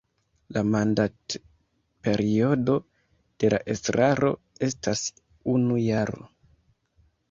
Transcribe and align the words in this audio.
La 0.55 0.61
mandatperiodo 0.75 2.79
de 3.45 3.55
la 3.57 3.63
estraro 3.77 4.35
estas 4.73 5.09
unu 5.57 5.83
jaro. 5.89 6.29